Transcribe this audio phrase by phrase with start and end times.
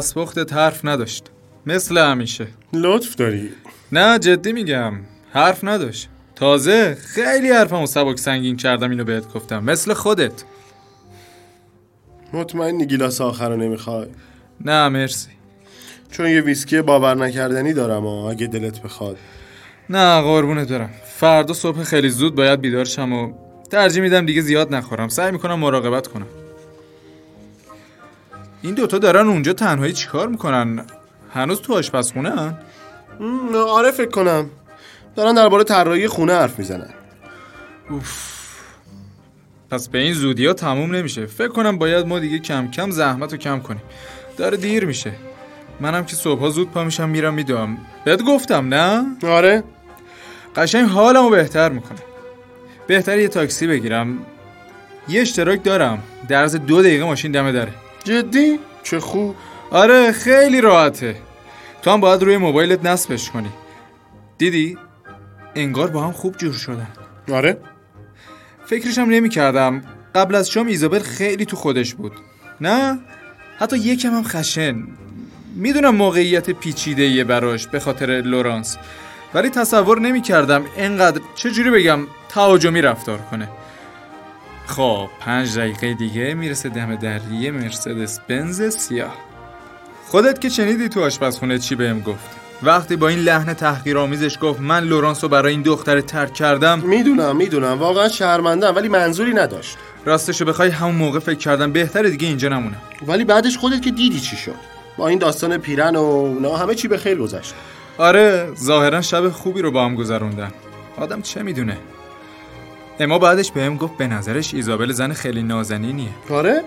[0.00, 1.24] دستپختت حرف نداشت.
[1.66, 2.46] مثل همیشه.
[2.72, 3.50] لطف داری.
[3.92, 4.94] نه جدی میگم.
[5.32, 6.08] حرف نداشت.
[6.34, 9.64] تازه خیلی حرفمو سبک سنگین کردم اینو بهت گفتم.
[9.64, 10.44] مثل خودت.
[12.32, 14.06] مطمئنی گیلاس آخر رو نمی‌خوای؟
[14.64, 15.30] نه مرسی.
[16.10, 19.16] چون یه ویسکی باور نکردنی دارم و اگه دلت بخواد.
[19.90, 23.32] نه قربونه دارم فردا صبح خیلی زود باید بیدار شم و
[23.70, 25.08] ترجیح میدم دیگه زیاد نخورم.
[25.08, 26.26] سعی می‌کنم مراقبت کنم.
[28.62, 30.84] این دوتا دارن اونجا تنهایی چیکار می‌کنن؟
[31.34, 32.58] هنوز تو آشپزخونه هن؟
[33.54, 34.50] آره فکر کنم.
[35.16, 36.90] دارن درباره طراحی خونه حرف می‌زنن.
[39.70, 41.26] پس به این زودی ها تموم نمیشه.
[41.26, 43.82] فکر کنم باید ما دیگه کم کم زحمت رو کم کنیم.
[44.36, 45.12] داره دیر میشه.
[45.80, 47.78] منم که صبحها زود پا میشم میرم میدوام.
[48.04, 49.64] بهت گفتم نه؟ آره.
[50.56, 51.98] قشنگ حالمو بهتر می‌کنه.
[52.86, 54.18] بهتر یه تاکسی بگیرم.
[55.08, 56.02] یه اشتراک دارم.
[56.28, 57.72] در از دو دقیقه ماشین دم دره
[58.04, 59.36] جدی؟ چه خوب
[59.70, 61.16] آره خیلی راحته.
[61.82, 63.50] تو هم باید روی موبایلت نصبش کنی.
[64.38, 64.78] دیدی؟
[65.54, 66.88] انگار با هم خوب جور شدن.
[67.32, 67.58] آره.
[68.66, 69.82] فکرشم نمی کردم
[70.14, 72.12] قبل از شام ایزابل خیلی تو خودش بود.
[72.60, 72.98] نه؟
[73.58, 74.86] حتی یکم هم خشن.
[75.56, 78.76] می‌دونم موقعیت پیچیده یه براش به خاطر لورانس.
[79.34, 83.48] ولی تصور نمی کردم اینقدر چجوری بگم؟ تهاجمی رفتار کنه.
[84.70, 89.14] خب پنج دقیقه دیگه می‌رسه دم در یه مرسدس بنز سیاه.
[90.06, 92.30] خودت که شنیدی تو آشپزخونه چی بهم گفت
[92.62, 97.36] وقتی با این لحن تحقیرآمیزش گفت من لورانس رو برای این دختر ترک کردم می‌دونم
[97.36, 97.78] می‌دونم.
[97.78, 99.76] واقعا شرمندم ولی منظوری نداشت.
[100.04, 104.20] راستشو بخوای همون موقع فکر کردم بهتره دیگه اینجا نمونم ولی بعدش خودت که دیدی
[104.20, 104.54] چی شد.
[104.96, 107.54] با این داستان پیرن و اونا همه چی به خیر گذشت.
[107.98, 110.52] آره ظاهرا شب خوبی رو با هم گذروندن.
[110.96, 111.76] آدم چه می‌دونه؟
[113.00, 116.08] اما بعدش بهم گفت به نظرش ایزابل زن خیلی نازنینیه.
[116.30, 116.62] آره؟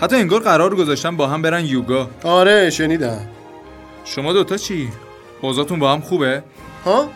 [0.00, 2.10] حتی انگار قرار گذاشتن با هم برن یوگا.
[2.24, 3.28] آره شنیدم.
[4.04, 4.90] شما دوتا چی؟
[5.40, 6.42] اوضاعتون با هم خوبه؟
[6.84, 7.08] ها؟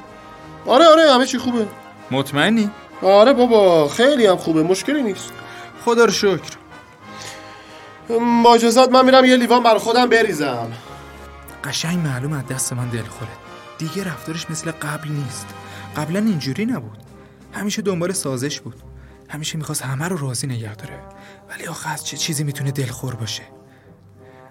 [0.66, 1.66] آره آره همه چی خوبه.
[2.10, 2.70] مطمئنی؟
[3.02, 5.32] آره بابا خیلی هم خوبه مشکلی نیست.
[5.84, 6.56] خدا رو شکر.
[8.44, 10.72] با اجازت من میرم یه لیوان برای خودم بریزم.
[11.64, 13.30] قشنگ معلوم از دست من دل خوره
[13.78, 15.46] دیگه رفتارش مثل قبل نیست.
[15.96, 17.07] قبلا اینجوری نبود.
[17.58, 18.82] همیشه دنبال سازش بود.
[19.28, 20.98] همیشه می‌خواست همه رو راضی نگه داره.
[21.50, 23.42] ولی آخه از چه چیزی می‌تونه دلخور باشه؟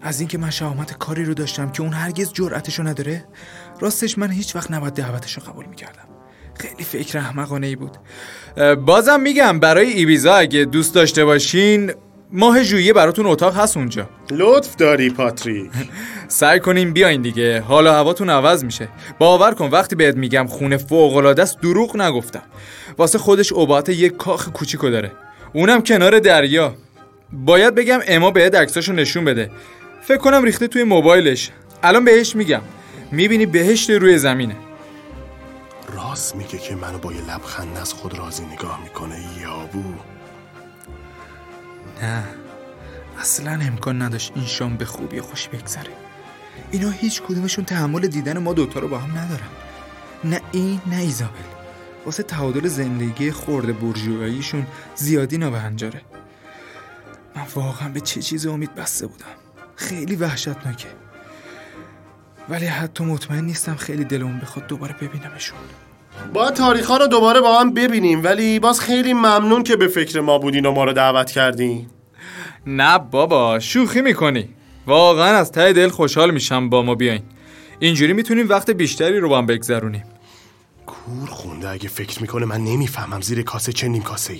[0.01, 3.25] از اینکه من شهامت کاری رو داشتم که اون هرگز جرأتشو نداره
[3.79, 6.07] راستش من هیچ وقت نباید دعوتشو قبول می‌کردم.
[6.53, 7.97] خیلی فکر احمقانه ای بود
[8.85, 11.93] بازم میگم برای ایبیزا اگه دوست داشته باشین
[12.31, 14.09] ماه ژوئیه براتون اتاق هست اونجا.
[14.31, 15.71] لطف داری پاتریک.
[16.27, 17.61] سعی کنیم بیاین دیگه.
[17.61, 18.87] حالا هواتون عوض میشه.
[19.19, 22.43] باور کن وقتی بهت میگم خونه فوق العاده است دروغ نگفتم.
[22.97, 25.11] واسه خودش اباعت یک کاخ کوچیکو داره.
[25.53, 26.75] اونم کنار دریا.
[27.31, 29.51] باید بگم اما بهت عکساشو نشون بده.
[30.01, 31.51] فکر کنم ریخته توی موبایلش.
[31.83, 32.61] الان بهش میگم.
[33.11, 34.55] می‌بینی بهشت روی زمینه.
[35.95, 39.83] راست میگه که منو با یه لبخند از خود راضی نگاه می‌کنه یابو.
[42.01, 42.23] نه.
[43.19, 45.91] اصلا امکان نداشت این شام به خوبی خوش بگذره.
[46.71, 49.47] اینا هیچ کدومشون تحمل دیدن ما دوتا رو با هم ندارن.
[50.23, 51.43] نه این نه ایزابل.
[52.05, 56.01] واسه تعادل زندگی خورده برجوهاییشون زیادی نابهنجاره.
[57.35, 59.25] من واقعا به چه چیز امید بسته بودم.
[59.75, 60.87] خیلی وحشتناکه.
[62.49, 65.59] ولی حتی مطمئن نیستم خیلی دلمون بخواد دوباره ببینمشون.
[66.33, 70.21] باید تاریخ ها رو دوباره با هم ببینیم ولی باز خیلی ممنون که به فکر
[70.21, 71.87] ما بودین و ما رو دعوت کردین.
[72.67, 74.49] نه بابا شوخی می‌کنی.
[74.87, 77.21] واقعا از ته دل خوشحال میشم با ما بیاین.
[77.79, 80.03] اینجوری می‌تونیم وقت بیشتری رو با هم بگذرونیم.
[80.85, 84.37] کور خونده اگه فکر می‌کنه من نمی‌فهمم زیر کاسه چه نیم کاسه.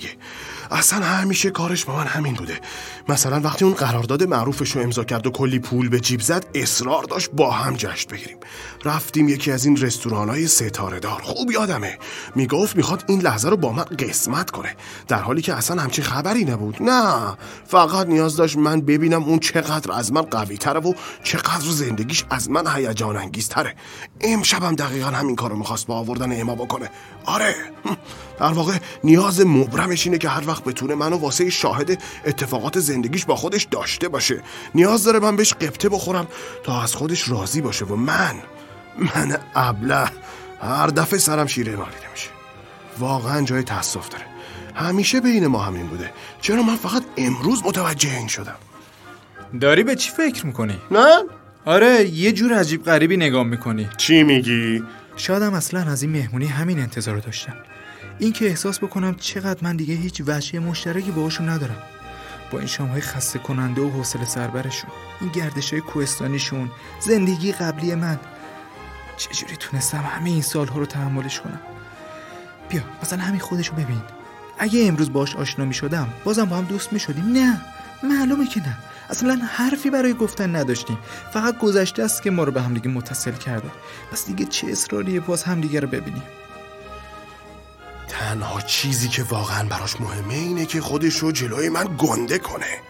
[0.70, 2.60] اصلا همیشه کارش با من همین بوده.
[3.08, 7.02] مثلا وقتی اون قرارداد معروفش رو امضا کرد و کلی پول به جیب زد اصرار
[7.02, 8.36] داشت با هم جشن بگیریم.
[8.84, 11.98] رفتیم یکی از این رستوران های ستاره دار خوب یادمه.
[12.34, 14.76] می‌گفت می‌خواد این لحظه رو با من قسمت کنه.
[15.08, 16.82] در حالی که اصلا همچین خبری نبود.
[16.82, 17.36] نه
[17.66, 22.50] فقط نیاز داشت من ببینم اون چقدر از من قوی تره و چقدر زندگیش از
[22.50, 23.74] من هیجان انگیزتره
[24.20, 26.90] امشبم دقیقا همین کارو می‌خواست با آوردن اما بکنه.
[27.24, 27.54] آره.
[28.40, 33.36] در واقع نیاز مبرمش اینه که هر وقت بتونه منو واسه شاهد اتفاقات زندگیش با
[33.36, 34.42] خودش داشته باشه.
[34.74, 36.26] نیاز داره من بهش قبطه بخورم
[36.64, 38.34] تا از خودش راضی باشه و من
[38.98, 40.10] من ابله
[40.62, 42.28] هر دفعه سرم شیره مالیده میشه.
[42.98, 44.24] واقعا جای تاسف داره.
[44.74, 46.10] همیشه بین ما همین بوده.
[46.40, 48.56] چرا من فقط امروز متوجه این شدم؟
[49.60, 51.22] داری به چی فکر می‌کنی؟ نه؟
[51.64, 53.88] آره یه جور عجیب غریبی نگاه می‌کنی.
[53.96, 54.82] چی میگی؟
[55.16, 57.56] شایدم اصلا از این مهمونی همین انتظار رو داشتم.
[58.18, 61.82] اینکه احساس بکنم چقدر من دیگه هیچ وجه مشترکی باهاشون ندارم.
[62.50, 66.70] با این شامهای خسته کننده و حوصله سربرشون این گردش های کوهستانیشون
[67.00, 68.18] زندگی قبلی من.
[69.16, 71.60] چجوری تونستم همه این سالها رو تحملش کنم؟
[72.68, 74.02] بیا مثلا همین خودشو ببین.
[74.58, 77.60] اگه امروز باش آشنا می شدم بازم با هم دوست می شدیم نه
[78.02, 78.76] معلومه که نه.
[79.10, 80.98] اصلا حرفی برای گفتن نداشتیم.
[81.32, 83.70] فقط گذشته است که ما رو به همدیگه متصل کرده.
[84.12, 86.22] پس دیگه چه اصراریه باز همدیگه رو ببینیم.
[88.18, 92.80] تنها چیزی که واقعا براش مهمه اینه که خودش رو جلوی من گنده کنه.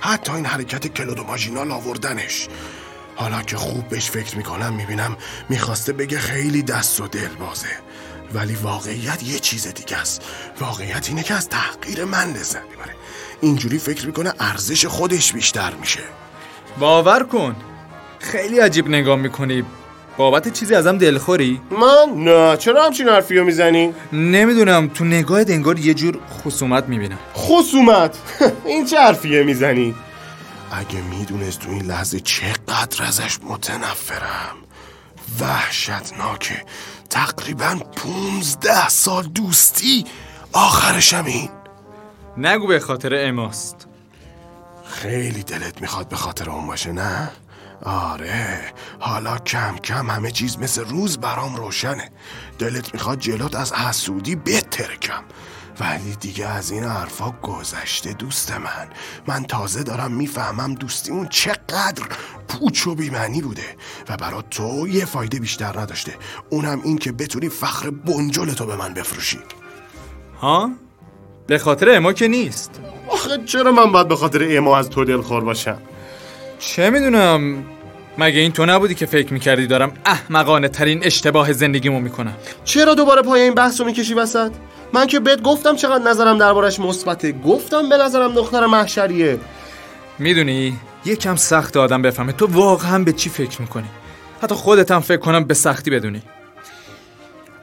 [0.00, 2.48] حتی این حرکت کلود و ماژینال آوردنش.
[3.16, 5.16] حالا که خوب بهش فکر می‌کنم می‌بینم
[5.48, 7.68] می‌خواسته بگه خیلی دست و دل بازه.
[8.34, 10.22] ولی واقعیت یه چیز دیگه است.
[10.60, 12.94] واقعیت اینه که از تحقیر من لذت می‌بره.
[13.40, 16.02] اینجوری فکر می‌کنه ارزش خودش بیشتر میشه.
[16.78, 17.56] باور کن.
[18.18, 19.64] خیلی عجیب نگاه می‌کنی.
[20.16, 25.78] بابت چیزی ازم دلخوری؟ من؟ نه چرا همچین حرفی رو می‌زنی؟ نمی‌دونم تو نگاه انگار
[25.78, 28.18] یه جور خصومت می‌بینم خصومت؟
[28.66, 29.94] این چه حرفیه می‌زنی؟
[30.72, 34.56] اگه می‌دونست تو این لحظه چقدر ازش متنفرم
[35.40, 36.62] وحشتناکه
[37.10, 40.04] تقریبا پونزده سال دوستی
[40.52, 41.48] آخرشم این
[42.36, 43.86] نگو به خاطر اماست
[44.84, 47.30] خیلی دلت می‌خواد به خاطر اون باشه نه؟
[47.82, 52.10] آره حالا کم کم همه چیز مثل روز برام روشنه.
[52.58, 55.24] دلت می‌خواد جلوت از حسودی بترکم.
[55.80, 58.88] ولی دیگه از این حرفا گذشته دوست من.
[59.26, 62.02] من تازه دارم می‌فهمم دوستیمون چقدر
[62.48, 63.76] پوچ و بیمعنی بوده
[64.08, 66.16] و برا تو یه فایده بیشتر نداشته.
[66.50, 69.38] اونم این که بتونی فخر بنجل تو به من بفروشی.
[70.40, 70.70] ها؟
[71.46, 72.70] به خاطر اما که نیست.
[73.08, 75.78] آخه چرا من باید به خاطر اما از تو دلخور باشم؟
[76.58, 77.64] چه می‌دونم؟
[78.18, 83.22] مگه این تو نبودی که فکر می‌کردی دارم احمقانه ترین اشتباه زندگیمو می‌کنم؟ چرا دوباره
[83.22, 84.52] پای این بحث رو می‌کشی وسط؟
[84.92, 87.32] من که بهت گفتم چقدر نظرم دربارش مثبته.
[87.32, 89.38] گفتم به نظرم دختر محشریه.
[90.18, 92.32] می‌دونی یکم سخت آدم بفهمه.
[92.32, 93.88] تو واقعا به چی فکر می‌کنی؟
[94.42, 96.22] حتی خودت هم فکر کنم به سختی بدونی.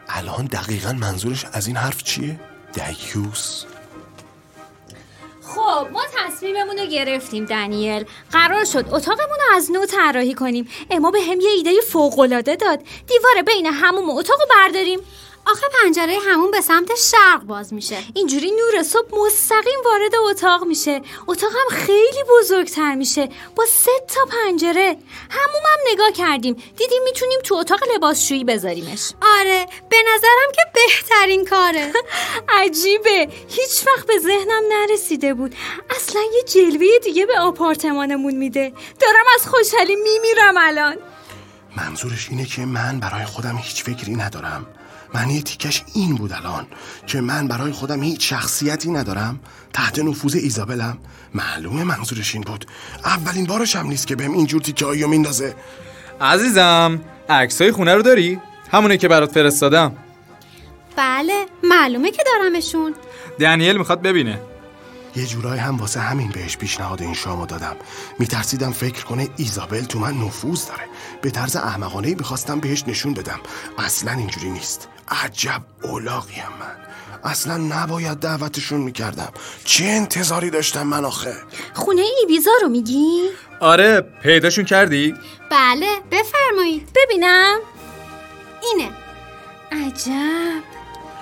[0.10, 2.40] الان دقیقا منظورش از این حرف چیه؟
[2.74, 3.66] دیوس
[5.56, 10.68] خب ما تصمیممون رو گرفتیم دنیل قرار شد اتاقمون رو از نو طراحی کنیم.
[10.92, 12.80] اما به هم یه ایده فوقالعاده داد.
[13.08, 15.00] دیوار بین هموم اتاق رو برداریم.
[15.46, 17.98] آخه پنجره همون به سمت شرق باز میشه.
[18.14, 21.02] اینجوری نور صبح مستقیم وارد اتاق میشه.
[21.28, 23.30] اتاق هم خیلی بزرگتر میشه.
[23.56, 24.98] با سه تا پنجره.
[25.30, 26.54] هموم هم نگاه کردیم.
[26.54, 29.12] دیدیم می‌تونیم تو اتاق لباسشویی بذاریمش.
[29.40, 31.94] آره به نظرم که بهترین کاره.
[32.62, 33.28] عجیبه.
[33.50, 35.56] هیچ وقت به ذهنم نرسیده بود.
[35.90, 38.74] اصلا یه جلوه دیگه به آپارتمانمون میده.
[39.00, 40.98] دارم از خوشحالی میمیرم الان.
[41.78, 44.68] منظورش اینه که من برای خودم هیچ فکری ندارم.
[45.14, 46.68] معنی تیکش این بود الان
[47.08, 49.40] که من برای خودم هیچ شخصیتی ندارم
[49.74, 50.98] تحت نفوذ ایزابلم.
[51.34, 52.66] معلومه منظورش این بود.
[53.06, 55.56] اولین بارش هم نیست که بهم اینجور تیکه هایی میندازه.
[56.22, 58.40] عزیزم عکسای خونه رو داری؟
[58.72, 59.96] همونه که برات فرستادم.
[60.96, 62.96] بله معلومه که دارمشون.
[63.40, 64.40] دنیل می‌خواد ببینه.
[65.16, 67.76] یه جورایی هم واسه همین بهش پیشنهاد این شامو دادم.
[68.20, 70.84] میترسیدم فکر کنه ایزابل تو من نفوذ داره.
[71.22, 73.40] به طرز احمقانه می‌خواستم بهش نشون بدم.
[73.78, 74.88] اصلا اینجوری نیست.
[75.08, 76.76] عجب اولاقیم من.
[77.24, 79.32] اصلا نباید دعوتشون می‌کردم.
[79.66, 81.34] چه انتظاری داشتم من آخه؟
[81.74, 83.30] خونه ایبیزا رو میگی؟
[83.60, 85.14] آره پیداشون کردی؟
[85.52, 86.90] بله بفرمایید.
[86.96, 87.60] ببینم.
[88.62, 88.92] اینه.
[89.72, 90.64] عجب.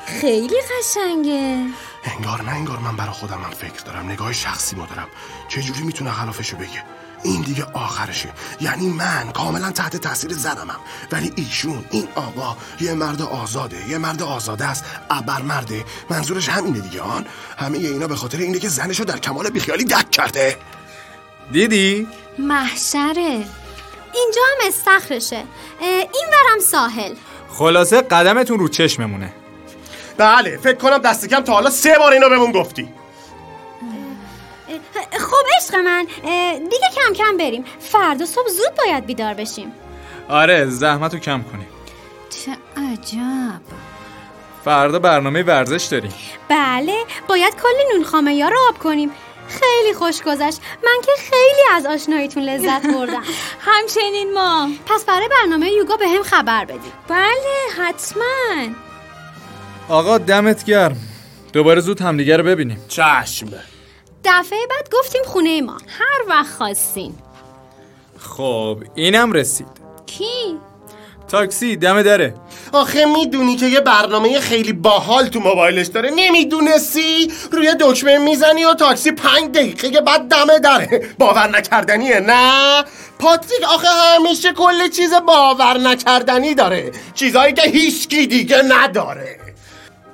[0.05, 1.65] خیلی قشنگه.
[2.03, 4.11] انگار نه انگار من برا خودم هم فکر دارم.
[4.11, 5.07] نگاه شخصی ما دارم.
[5.47, 6.83] چجوری می‌تونه خلافشو بگه؟
[7.23, 8.29] این دیگه آخرشه.
[8.61, 10.79] یعنی من کاملا تحت تاثیر زنمم.
[11.11, 13.89] ولی ایشون این آقا یه مرد آزاده.
[13.89, 14.85] یه مرد آزاده است.
[15.09, 17.25] ابر مرده منظورش همینه دیگه آن.
[17.57, 20.57] همه اینا به خاطر اینه که زنشو در کمال بیخیالی دک کرده.
[21.51, 22.07] دیدی؟
[22.39, 23.45] محشره.
[24.13, 25.43] اینجا هم استخرشه.
[25.81, 27.13] این ورم ساحل.
[27.49, 29.33] خلاصه قدمتون رو چشممونه.
[30.21, 32.87] بله فکر کنم دست کم تا حالا سه بار اینو بهمون گفتی.
[35.19, 36.07] خب عشق من
[36.69, 37.65] دیگه کم کم بریم.
[37.79, 39.73] فردا صبح زود باید بیدار بشیم.
[40.29, 41.67] آره زحمت رو کم کنیم.
[42.29, 42.51] چه
[42.81, 43.61] عجب.
[44.65, 46.13] فردا برنامه ورزش داریم.
[46.49, 46.95] بله
[47.27, 49.11] باید کلی نون خامه یا رو آب کنیم.
[49.47, 50.61] خیلی خوش گذشت.
[50.83, 53.23] من که خیلی از آشناییتون لذت بردم.
[53.67, 54.69] همچنین ما.
[54.85, 58.90] پس برای برنامه یوگا به هم خبر بدید بله حتما.
[59.91, 60.97] آقا دمت گرم.
[61.53, 62.81] دوباره زود همدیگه رو ببینیم.
[62.87, 63.47] چشم.
[64.25, 65.77] دفعه بعد گفتیم خونه ما.
[65.87, 67.13] هر وقت خواستین.
[68.19, 69.67] خب اینم رسید.
[70.05, 70.57] کی؟
[71.27, 72.33] تاکسی دم دره.
[72.71, 76.11] آخه می‌دونی که یه برنامه خیلی باحال تو موبایلش داره.
[76.15, 81.09] نمی‌دونستی؟ روی دکمه می‌زنی و تاکسی پنج دقیقه بعد دم دره.
[81.19, 82.83] باور نکردنیه نه.
[83.19, 86.91] پاتریک آخه همیشه کل چیز باور نکردنی داره.
[87.13, 89.40] چیزایی که هیچکی دیگه نداره.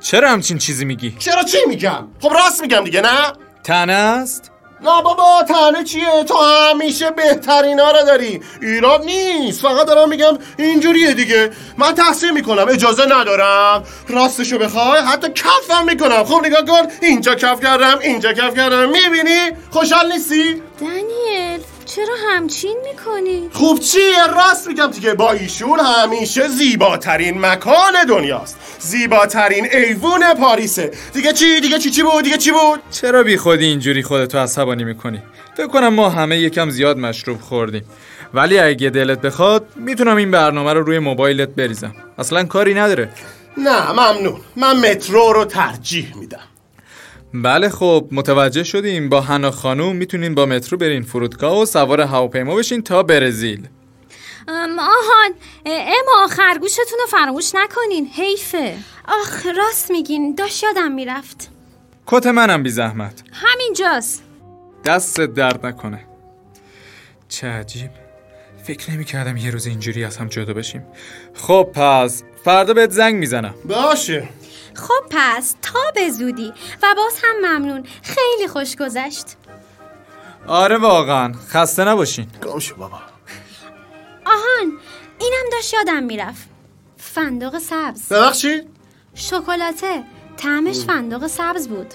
[0.08, 3.34] چرا همچین چیزی میگی؟ چرا چی میگم؟ خب راست میگم دیگه نه؟
[3.64, 8.42] تنه است؟ نه بابا تنه چیه؟ تو همیشه بهترین ها رو داری.
[8.62, 9.62] ایراد نیست.
[9.62, 11.52] فقط دارم میگم اینجوریه دیگه.
[11.78, 13.84] من تحصیل می‌کنم اجازه ندارم.
[14.10, 16.24] راستشو بخوای حتی کفم می‌کنم.
[16.24, 18.90] خب نگاه کن اینجا کف کردم اینجا کف کردم.
[18.90, 21.26] می‌بینی؟ خوشحال نیستی؟ دنیل
[21.98, 25.13] چرا همچین می‌کنی؟ خوب چیه؟ راست میگم دیگه.
[25.13, 28.58] با ایشون همیشه زیباترین مکان دنیاست.
[28.80, 30.92] زیباترین ایوون پاریسه.
[31.13, 34.84] دیگه چی؟ دیگه چی؟ چی بود؟ دیگه چی بود؟ چرا بی خودی اینجوری خودتو عصبانی
[34.84, 35.22] می‌کنی؟
[35.58, 37.84] فکر کنم ما همه یکم زیاد مشروب خوردیم.
[38.34, 41.96] ولی اگه دلت بخواد می‌تونم این برنامه رو روی موبایلت بریزم.
[42.18, 43.10] اصلا کاری نداره.
[43.58, 44.42] نه ممنون.
[44.56, 46.39] من مترو رو ترجیح میدم.
[47.41, 49.10] بله خب متوجه شدیم.
[49.10, 53.67] با حنا خانوم می‌تونین با مترو برین فرودگاه و سوار هواپیما بشین تا برزیل.
[54.48, 55.32] ام، آهان
[55.65, 58.75] اما خرگوشتون رو فراموش نکنین حیفه.
[59.08, 61.50] آخ راست میگین داشت یادم می‌رفت.
[62.08, 63.24] کت منم بی زحمت.
[63.34, 64.24] همینجاست
[64.86, 66.06] دست درد نکنه.
[67.29, 67.89] چه عجیب.
[68.63, 70.84] فکر نمی کردم یه روز اینجوری از هم جدا بشیم.
[71.34, 73.56] خب پس فردا بهت زنگ می‌زنم.
[73.65, 74.29] باشه.
[74.77, 76.53] خب پس تا به زودی.
[76.84, 77.84] و باز هم ممنون.
[78.03, 79.25] خیلی خوش گذشت.
[80.48, 81.34] آره واقعا.
[81.50, 82.27] خسته نباشین.
[82.43, 83.00] گم شو بابا.
[84.25, 84.72] آهان
[85.19, 86.48] اینم داشت یادم می‌رفت.
[86.98, 88.10] فندق سبز.
[88.10, 88.67] ببخشید
[89.15, 90.03] شکلاته.
[90.38, 91.93] طعمش فندق سبز بود.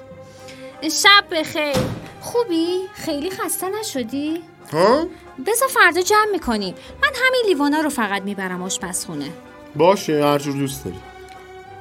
[0.82, 1.76] شب بخیر.
[2.20, 5.06] خوبی؟ خیلی خسته نشدی؟ ها؟
[5.46, 9.30] بذار فردا جمع می‌کنیم من همین لیوانا رو فقط می‌برم آشپزخونه.
[9.76, 10.96] باشه هر جور دوست داری.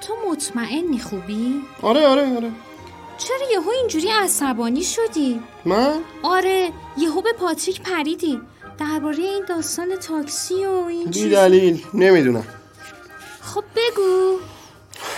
[0.01, 2.51] تو مطمئنی خوبی؟ آره آره آره.
[3.17, 8.41] چرا یهو اینجوری عصبانی شدی؟ من؟ آره یهو به پاتریک پریدی.
[8.77, 12.45] درباره این داستان تاکسی و این بی چیز دلیل نمی‌دونم.
[13.41, 14.37] خب بگو.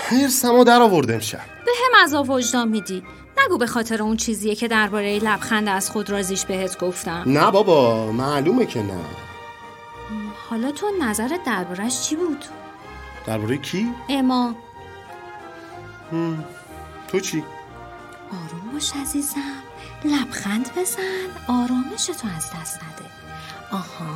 [0.09, 1.39] هرسمو در آورده امشب.
[1.65, 3.03] به هم عذاب وجدان میدی.
[3.45, 7.23] نگو به خاطر اون چیزیه که درباره لبخند از خود رازیش بهت گفتم.
[7.25, 8.99] نه بابا معلومه که نه.
[10.49, 12.45] حالا تو نظرت دربارش چی بود؟
[13.27, 14.55] درباره کی؟ اما
[17.07, 17.43] تو چی؟
[18.31, 19.63] آروم باش عزیزم.
[20.05, 21.27] لبخند بزن.
[21.47, 23.09] آرامش تو از دست نده.
[23.71, 24.15] آها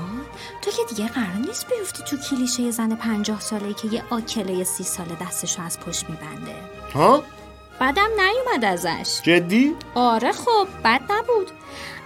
[0.61, 4.83] تو که دیگه قرار نیست بیفتی تو کلیشه زن پنجاه ساله که یه آکله سی
[4.83, 6.55] ساله دستشو از پشت میبنده.
[6.93, 7.23] ها؟
[7.79, 9.21] بعدم نیومد ازش.
[9.23, 11.51] جدی؟ آره خب بد نبود.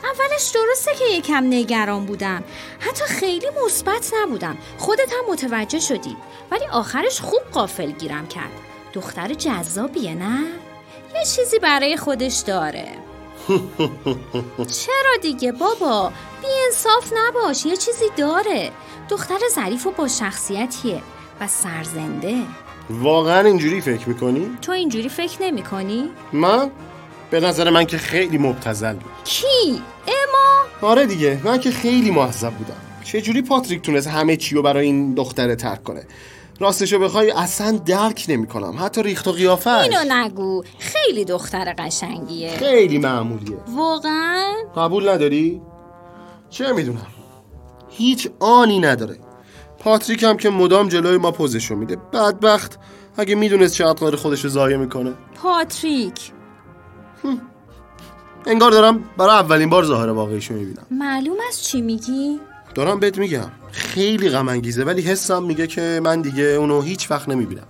[0.03, 2.43] اولش درسته که یکم نگران بودم.
[2.79, 4.57] حتی خیلی مثبت نبودم.
[4.77, 6.17] خودت هم متوجه شدی.
[6.51, 8.51] ولی آخرش خوب قافل گیرم کرد.
[8.93, 10.39] دختر جذابیه نه؟
[11.15, 12.87] یه چیزی برای خودش داره.
[14.85, 18.71] چرا دیگه بابا؟ بی انصاف نباش یه چیزی داره.
[19.09, 21.01] دختر ظریف و با شخصیتیه
[21.39, 22.35] و سرزنده.
[22.89, 26.71] واقعا اینجوری فکر می‌کنی؟ تو اینجوری فکر نمی کنی؟ من؟
[27.31, 29.11] به نظر من که خیلی مبتذل بود.
[29.23, 32.81] کی؟ اما؟ آره دیگه من که خیلی معذب بودم.
[33.03, 36.03] چجوری پاتریک تونست همه چی رو برای این دختره ترک کنه؟
[36.61, 38.75] راستشو بخوای اصلا درک نمی‌کنم.
[38.79, 39.67] حتی ریخت و قیافش.
[39.67, 40.63] اینو نگو.
[40.79, 42.57] خیلی دختر قشنگیه.
[42.57, 43.57] خیلی معمولیه.
[43.75, 45.61] واقعا؟ قبول نداری؟
[46.49, 47.07] چه می‌دونم.
[47.89, 49.17] هیچ آنی نداره.
[49.79, 51.95] پاتریک هم که مدام جلوی ما پوزشو میده.
[51.95, 52.79] بدبخت.
[53.17, 55.13] اگه می‌دونست چقدر قدر خودش رو ضایع می‌کنه.
[55.35, 56.31] پاتریک.
[58.45, 60.85] انگار دارم برای اولین بار ظاهر واقعیشو می‌بینم.
[60.91, 62.39] معلوم از چی میگی؟
[62.73, 63.51] دارم بهت میگم.
[63.71, 67.67] خیلی غم انگیزه ولی حسم میگه که من دیگه اونو هیچ وقت نمی‌بینم.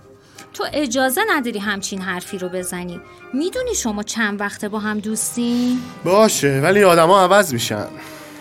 [0.54, 3.00] تو اجازه نداری همچین حرفی رو بزنی.
[3.34, 7.86] می‌دونی شما چند وقته با هم دوستین؟ باشه ولی آدما عوض میشن.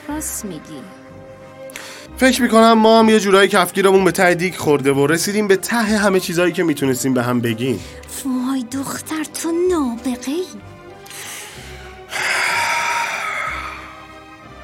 [0.09, 0.81] راست میگی.
[2.17, 5.75] فکر می‌کنم ما هم یه جورایی کفگیرمون به ته دیگ خورده و رسیدیم به ته
[5.75, 7.79] همه چیزایی که می‌تونستیم به هم بگیم.
[8.25, 10.43] وای دختر تو نابغه ای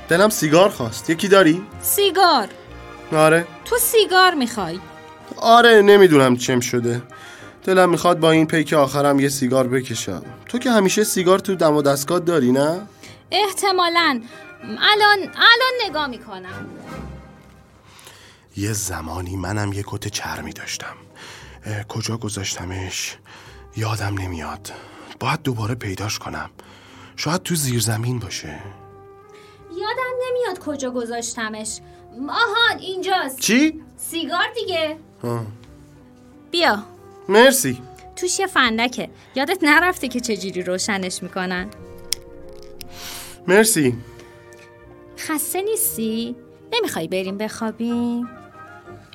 [0.10, 1.10] دلم سیگار خواست.
[1.10, 2.48] یکی داری؟ سیگار.
[3.12, 3.48] آره.
[3.66, 4.80] تو سیگار می‌خوای.
[5.38, 7.02] آره نمی‌دونم چم شده.
[7.64, 10.24] دلم می‌خواد با این پیک آخرم یه سیگار بکشم.
[10.46, 12.82] تو که همیشه سیگار تو دم و دستگاه داری نه؟
[13.32, 14.22] احتمالا.
[14.64, 16.66] الان الان نگاه می‌کنم.
[18.58, 20.96] یه زمانی منم یه کت چرمی داشتم.
[21.90, 23.18] کجا گذاشتمش؟
[23.76, 24.72] یادم نمیاد.
[25.20, 26.50] باید دوباره پیداش کنم.
[27.16, 28.60] شاید تو زیر زمین باشه.
[29.82, 31.80] یادم نمیاد کجا گذاشتمش.
[32.30, 33.40] آهان اینجاست.
[33.40, 34.98] چی؟ سیگار دیگه.
[35.24, 35.46] آه.
[36.52, 36.84] بیا.
[37.30, 37.82] مرسی.
[38.16, 39.10] توش یه فندکه.
[39.36, 41.70] یادت نرفته که چجوری روشنش می‌کنن.
[43.48, 43.96] مرسی.
[45.18, 46.36] خسته نیستی؟
[46.74, 48.30] نمی‌خوای بریم بخوابیم؟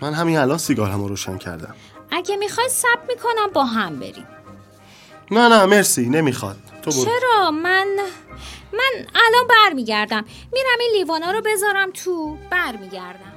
[0.03, 1.75] من همین الان سیگارم رو روشن کردم.
[2.11, 4.27] اگه می‌خوای سب می‌کنم با هم بریم.
[5.31, 6.09] نه نه مرسی.
[6.09, 6.57] نمی‌خواد.
[6.83, 7.05] تو برو.
[7.05, 7.87] چرا؟ من
[8.73, 10.25] من الان برمیگردم.
[10.53, 13.33] میرم این لیوانا رو بذارم تو برمیگردم.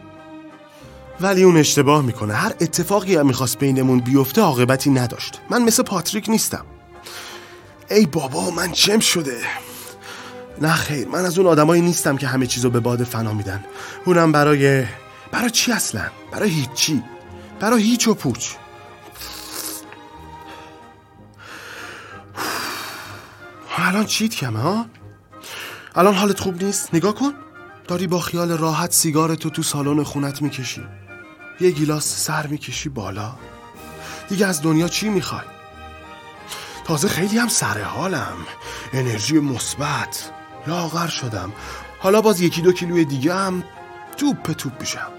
[1.22, 2.34] ولی اون اشتباه می‌کنه.
[2.34, 5.42] هر اتفاقی هم می‌خواست بینمون بیفته عاقبتی نداشت.
[5.50, 6.66] من مثل پاتریک نیستم.
[7.90, 9.42] ای بابا من چم شده.
[10.62, 13.66] نه خیر من از اون آدمایی نیستم که همه چیزو به باد فنا میدن.
[14.06, 14.86] اونم برای
[15.32, 17.04] برای چی اصلا؟ برای هیچی.
[17.60, 18.52] برای هیچ و پوچ.
[23.78, 24.86] الان چیت کمه ها؟
[25.98, 27.34] الان حالت خوب نیست؟ نگاه کن.
[27.88, 30.84] داری با خیال راحت سیگارتو تو سالن خونت می‌کشی.
[31.60, 33.36] یه گیلاس سر می‌کشی بالا.
[34.30, 35.46] دیگه از دنیا چی می‌خوای؟
[36.84, 38.36] تازه خیلی هم سر حالم.
[38.94, 40.32] انرژی مثبت.
[40.68, 41.54] لاغر شدم.
[42.00, 43.64] حالا باز یکی دو کیلوی دیگه هم
[44.18, 45.12] توپ توپ میشم.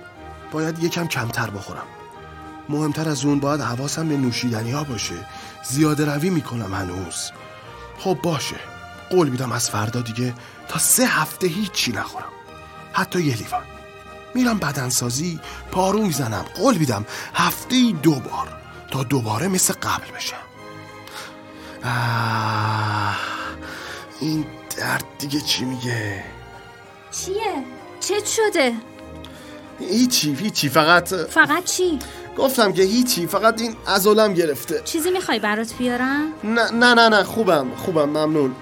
[0.52, 1.86] باید یکم کمتر بخورم.
[2.68, 5.26] مهمتر از اون باید حواسم به نوشیدنی ها باشه.
[5.64, 7.30] زیاده روی می‌کنم هنوز.
[7.98, 8.75] خب باشه.
[9.10, 10.34] قول میدم از فردا دیگه
[10.68, 12.32] تا سه هفته هیچی نخورم
[12.92, 13.62] حتی یه لیوان
[14.34, 15.40] میرم بدنسازی
[15.72, 18.48] پارو می‌زنم قول میدم هفته ای دو بار
[18.90, 20.36] تا دوباره مثل قبل بشم
[21.84, 23.16] آه،
[24.20, 24.46] این
[24.76, 26.24] درد دیگه چی میگه
[27.10, 27.64] چیه؟
[28.00, 28.74] چه شده؟
[29.80, 31.98] هیچی هیچی فقط فقط چی؟
[32.38, 34.82] گفتم که هیچی فقط این ازولم گرفته.
[34.84, 38.56] چیزی می‌خوای برات بیارم؟ نه نه نه نه خوبم خوبم ممنون.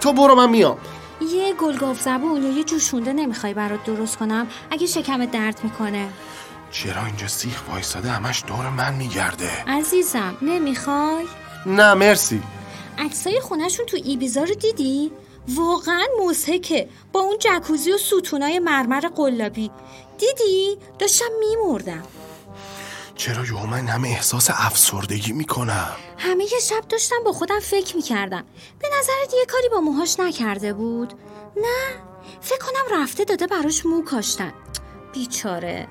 [0.00, 0.78] تو برو من میام.
[1.32, 6.08] یه گلگاف زبون یا یه جوشونده نمی‌خوای برات درست کنم؟ اگه شکمت درد می‌کنه.
[6.70, 9.50] چرا اینجا سیخ وایستاده همش دور من میگرده.
[9.66, 11.24] عزیزم نمی‌خوای؟
[11.66, 12.42] نه مرسی.
[12.98, 15.10] عکسای خونهشون تو ایبیزا رو دیدی؟
[15.48, 19.70] واقعا مزهکه با اون جکوزی و ستونای مرمر قلابی.
[20.18, 22.02] دیدی؟ داشتم میمردم.
[23.18, 28.44] چرا یهو من همه احساس افسردگی می‌کنم؟ همه یه شب داشتم با خودم فکر می‌کردم.
[28.80, 31.12] به نظرت یه کاری با موهاش نکرده بود؟
[31.56, 31.94] نه.
[32.40, 34.52] فکر کنم رفته داده براش مو کاشتن.
[35.12, 35.88] بیچاره.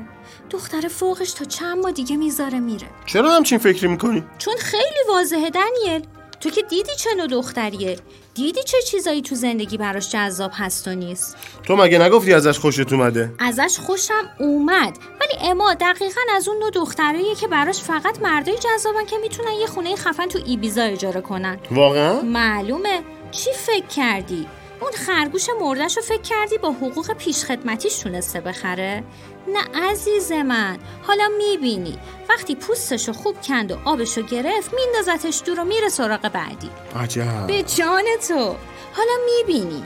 [0.50, 2.88] دختر فوقش تا چند ماه دیگه می‌ذاره میره.
[3.06, 6.08] چرا همچین فکری می‌کنی؟ چون خیلی واضحه دنیل.
[6.40, 7.98] تو که دیدی چه نوع دختریه؟
[8.34, 12.94] دیدی چه چیزایی تو زندگی براش جذاب هست و نیست؟ تو مگه نگفتی ازش خوشت
[12.94, 18.56] اومده؟ ازش خوشم اومد ولی اما دقیقا از اون نوع دختریه که براش فقط مردای
[18.58, 21.60] جذابن که می‌تونن یه خونه خفن تو ایبیزا اجاره کنن.
[21.72, 23.02] واقعا؟ معلومه.
[23.32, 24.48] چی فکر کردی؟
[24.82, 29.04] اون خرگوش مردش رو فکر کردی با حقوق پیشخدمتیش تونسته بخره؟
[29.48, 32.00] نه عزیز من حالا می‌بینی.
[32.30, 36.70] وقتی پوستشو خوب کند و آبشو گرفت میندازتش دور و میره سراغ بعدی.
[36.96, 37.48] عجب.
[37.48, 38.56] به جان تو.
[38.94, 39.84] حالا می‌بینی.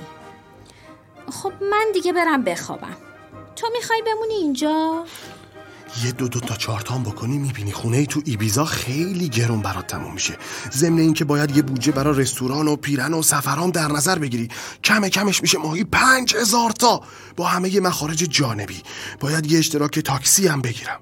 [1.31, 2.97] خب من دیگه برم بخوابم.
[3.55, 5.05] تو می‌خوای بمونی اینجا؟
[6.03, 10.13] یه دو دو تا چارتان بکنی می‌بینی خونه ای تو ایبیزا خیلی گرون برات تموم
[10.13, 10.37] میشه.
[10.71, 14.49] ضمن اینکه باید یه بودجه برای رستوران و پیرن و سفرام در نظر بگیری.
[14.83, 17.01] کم کمش میشه ماهی پنج هزار تا.
[17.35, 18.81] با همه یه مخارج جانبی.
[19.19, 20.99] باید یه اشتراک تاکسی هم بگیرم.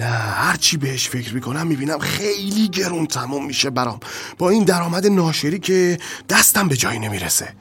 [0.00, 4.00] نه هرچی بهش فکر می‌کنم می‌بینم خیلی گرون تموم میشه برام.
[4.38, 7.54] با این درآمد ناشری که دستم به جایی نمی‌رسه.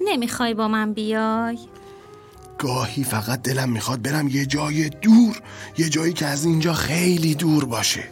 [0.00, 1.58] نمی‌خوای با من بیای؟
[2.58, 5.40] گاهی فقط دلم می‌خواد برم یه جای دور
[5.78, 8.04] یه جایی که از اینجا خیلی دور باشه.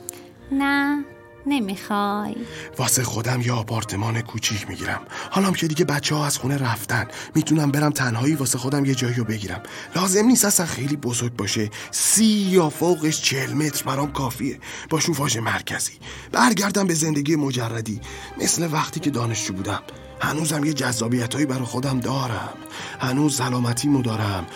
[0.53, 1.05] نه
[1.47, 2.35] نمی‌خوای.
[2.79, 5.01] واسه خودم یه آپارتمان کوچیک می‌گیرم.
[5.31, 9.15] حالام که دیگه بچه ها از خونه رفتن می‌تونم برم تنهایی واسه خودم یه جایی
[9.15, 9.63] رو بگیرم.
[9.97, 11.71] لازم نیست اصلا خیلی بزرگ باشه.
[11.91, 14.59] سی یا فوقش چل متر برام کافیه.
[14.91, 15.93] با شوفاژ مرکزی.
[16.33, 18.01] برگردم به زندگی مجردی.
[18.43, 19.83] مثل وقتی که دانشجو بودم.
[20.23, 22.53] هنوزم یه جذابیت هایی برای خودم دارم.
[23.01, 24.47] هنوز سلامتیمو دارم.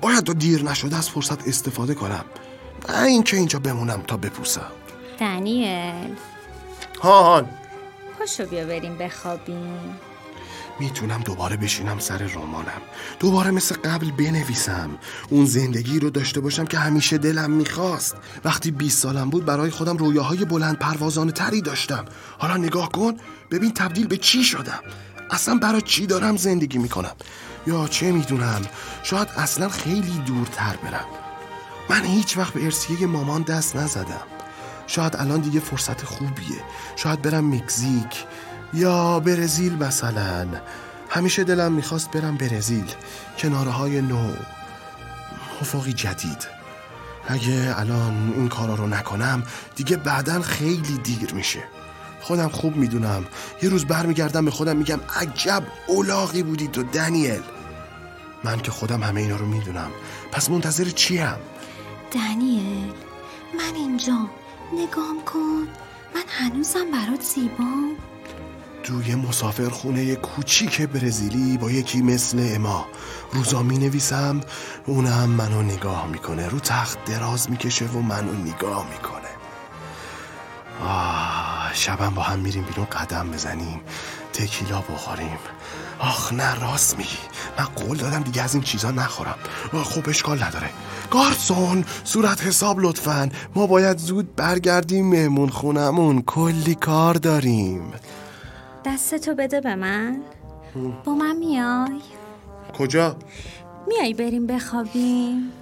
[0.00, 2.24] باید تا دیر نشده از فرصت استفاده کنم.
[2.88, 4.70] نه اینکه اینجا بمونم تا بپوسم.
[5.20, 6.14] دنیل.
[7.02, 7.48] ها هان
[8.18, 9.98] پاشو بیا بریم بخوابیم.
[10.80, 12.82] می‌تونم دوباره بشینم سر رمانم.
[13.18, 14.90] دوباره مثل قبل بنویسم.
[15.30, 18.16] اون زندگی رو داشته باشم که همیشه دلم می‌خواست.
[18.44, 22.04] وقتی 20 سالم بود برای خودم رویاهای بلند پروازانه تری داشتم.
[22.38, 23.16] حالا نگاه کن.
[23.50, 24.80] ببین تبدیل به چی شدم.
[25.30, 27.12] اصلا برای چی دارم زندگی می‌کنم؟
[27.66, 28.62] یا چه می‌دونم؟
[29.02, 31.04] شاید اصلا خیلی دورتر برم.
[31.90, 34.22] من هیچ وقت به ارسیه مامان دست نزدم.
[34.86, 36.62] شاید الان دیگه فرصت خوبیه.
[36.96, 38.24] شاید برم مکزیک
[38.74, 40.46] یا برزیل مثلا.
[41.10, 42.92] همیشه دلم می‌خواست برم برزیل
[43.38, 44.32] کناره های نو.
[45.60, 46.46] افقی جدید.
[47.28, 49.42] اگه الان این کارا رو نکنم
[49.76, 51.62] دیگه بعدا خیلی دیر میشه.
[52.20, 53.26] خودم خوب می‌دونم.
[53.62, 57.42] یه روز برمیگردم به خودم میگم عجب اولاغی بودی تو دنیل.
[58.44, 59.90] من که خودم همه اینا رو می‌دونم.
[60.32, 61.36] پس منتظر چیم؟
[62.12, 62.92] دنیل
[63.58, 64.30] من اینجا
[64.74, 65.68] نگام کن.
[66.14, 67.90] من هنوزم برات زیبام.
[68.82, 72.86] توی مسافرخونه کوچیک برزیلی با یکی مثل اما.
[73.32, 74.40] روزا می نویسم
[74.86, 76.48] اونم منو نگاه می‌کنه.
[76.48, 79.30] رو تخت دراز می‌کشه و منو نگاه می‌کنه.
[80.84, 81.29] آه.
[81.72, 83.80] شبم با هم میریم بیرون قدم بزنیم
[84.32, 85.38] تکیلا بخوریم.
[85.98, 87.18] آخ نه راست میگی.
[87.58, 89.34] من قول دادم دیگه از این چیزا نخورم.
[89.84, 90.70] خب اشکال نداره.
[91.10, 93.30] گارسون صورت حساب لطفا.
[93.54, 96.22] ما باید زود برگردیم مهمون خونمون.
[96.22, 97.92] کلی کار داریم.
[98.84, 100.20] دستتو بده به من.
[101.04, 102.00] با من میای.
[102.78, 103.16] کجا؟
[103.88, 105.52] میای بریم بخوابیم.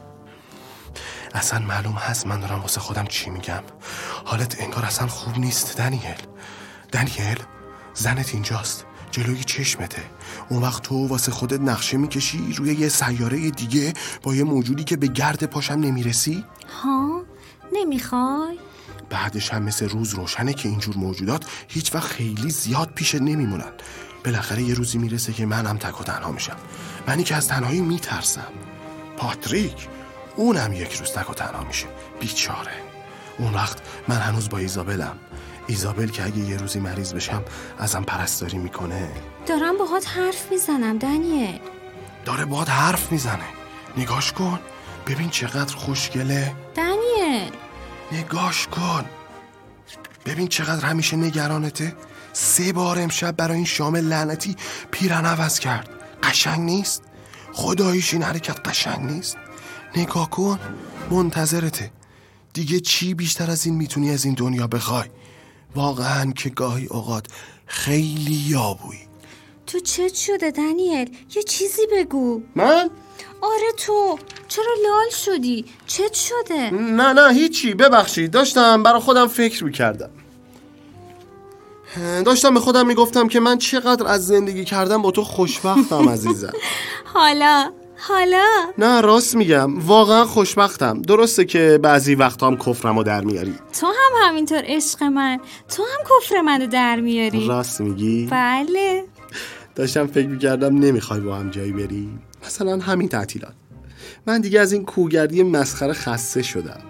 [1.35, 3.63] اصلا معلوم هست من دارم واسه خودم چی میگم.
[4.25, 6.23] حالت انگار اصلا خوب نیست دنیل.
[6.93, 7.39] دنیل
[7.95, 8.85] زنت اینجاست.
[9.11, 10.03] جلوی چشمته.
[10.49, 14.97] اون وقت تو واسه خودت نقشه می‌کشی روی یه سیاره دیگه با یه موجودی که
[14.97, 16.45] به گرد پاشم نمی‌رسی؟
[16.83, 17.23] ها؟
[17.73, 18.59] نمی‌خوای؟
[19.11, 23.73] بعدش هم مثل روز روشنه که اینجور موجودات هیچ وقت خیلی زیاد پیش نمیمونن.
[24.25, 26.57] بالاخره یه روزی می‌رسه که منم تک و تنها میشم.
[27.07, 28.53] منی که از تنهایی میترسم.
[29.17, 29.89] پاتریک!
[30.39, 31.87] اونم یک روز تک و تنها میشه.
[32.21, 32.73] بیچاره.
[33.39, 35.19] اون وقت من هنوز با ایزابلم.
[35.67, 37.45] ایزابل که اگه یه روزی مریض بشم
[37.79, 39.09] ازم پرستاری می‌کنه.
[39.47, 41.61] دارم باهات حرف می‌زنم دنیل.
[42.25, 43.45] داره باد حرف می‌زنه.
[43.97, 44.61] نگاش کن.
[45.07, 46.55] ببین چقدر خوشگله.
[46.75, 47.53] دنیل.
[48.13, 49.05] نگاش کن.
[50.27, 51.97] ببین چقدر همیشه نگرانته.
[52.33, 54.57] سه بار امشب برای این شام لعنتی
[54.91, 55.89] پیرن عوض کرد.
[56.23, 57.03] قشنگ نیست؟
[57.53, 59.37] خداییش این حرکت قشنگ نیست؟
[59.97, 60.59] نگاه کن
[61.11, 61.91] منتظرته.
[62.53, 65.09] دیگه چی بیشتر از این می‌تونی از این دنیا بخوای؟
[65.75, 67.27] واقعا که گاهی اوقات
[67.67, 69.01] خیلی یابویی.
[69.67, 72.43] تو چت شده دنیل؟ یه چیزی بگو.
[72.57, 72.91] من؟
[73.41, 74.19] آره تو.
[74.49, 77.75] چرا لال شدی؟ چت شده؟ نه نه هیچی.
[77.75, 78.31] ببخشید.
[78.31, 80.11] داشتم برا خودم فکر می‌کردم.
[82.25, 86.53] داشتم به خودم می‌گفتم که من چقدر از زندگی کردم با تو خوشبختم عزیزم.
[87.05, 89.79] حالا حالا؟ نه راست میگم.
[89.79, 91.03] واقعا خوشبختم.
[91.03, 93.55] درسته که بعضی وقت هم کفرمو در میاری.
[93.81, 95.41] تو هم همینطور عشق من.
[95.77, 97.47] تو هم کفر منو در میاری.
[97.47, 99.05] راست میگی؟ بله.
[99.75, 103.55] داشتم فکر می‌کردم نمی‌خوای با هم جایی بریم مثلا همین تعطیلات.
[104.27, 106.81] من دیگه از این کوگردی مسخره خسته شدم.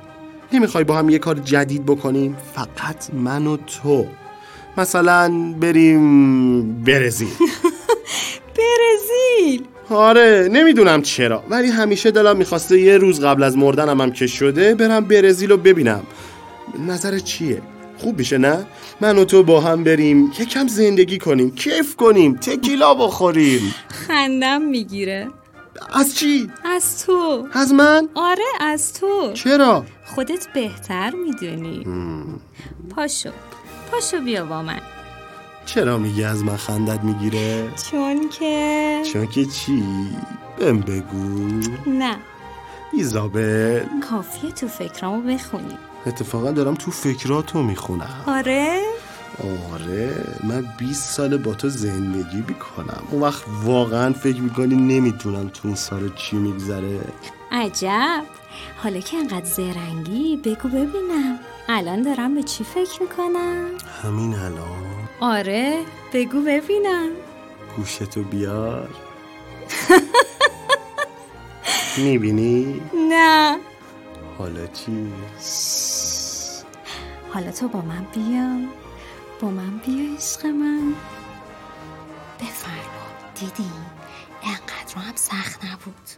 [0.53, 4.07] نمی‌خوای با هم یه کار جدید بکنیم فقط من و تو.
[4.77, 7.29] مثلا بریم برزیل.
[8.59, 14.27] برزیل؟ آره نمی‌دونم چرا ولی همیشه دلم می‌خواسته یه روز قبل از مردنم هم که
[14.27, 16.03] شده برم برزیل رو ببینم
[16.89, 17.63] نظر چیه؟
[17.99, 18.67] خوب میشه نه؟
[19.01, 25.29] من و تو با هم بریم یکم زندگی کنیم کیف کنیم تکیلا بخوریم خندم می‌گیره
[25.93, 31.87] از چی؟ از تو از من؟ آره از تو چرا؟ خودت بهتر می‌دونی
[32.97, 33.31] پاشو
[33.91, 34.81] پاشو بیا با من
[35.69, 39.85] چرا میگی از من خندت می‌گیره؟ چون که چون که چی؟
[40.59, 41.39] بهم بگو.
[41.87, 42.17] نه.
[42.93, 43.85] ایزابل.
[44.11, 45.79] کافیه تو فکرامو بخونی.
[46.07, 48.25] اتفاقا دارم تو فکراتو می‌خونم.
[48.27, 48.81] آره؟
[49.73, 50.25] آره.
[50.45, 53.03] من 20 سال با تو زندگی می‌کنم.
[53.11, 57.01] اون وقت واقعا فکر می‌کنی نمی‌تونم تو این سال چی میگذره.
[57.53, 58.25] عجب.
[58.77, 61.39] حالا که انقدر زرنگی بگو ببینم.
[61.69, 63.67] الان دارم به چی فکر می‌کنم؟
[64.03, 64.98] همین الان.
[65.21, 67.11] آره بگو ببینم.
[67.77, 68.89] گوشتو بیار.
[71.97, 73.59] می‌بینی؟ نه.
[74.39, 75.13] حالا چی؟
[77.35, 78.69] حالا تو با من بیا.
[79.41, 80.95] با من بیا عشق من.
[82.41, 83.07] بفرما.
[83.41, 83.71] دیدی؟
[84.43, 86.09] انقدر رو هم سخت نبود.